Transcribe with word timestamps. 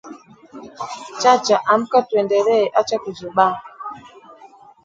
Chacha 1.21 1.57
amka 1.73 1.99
tuendelee, 2.07 2.65
acha 2.79 2.97
kuzubaa!’’ 3.03 3.55